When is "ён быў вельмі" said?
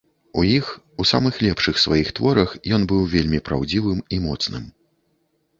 2.79-3.43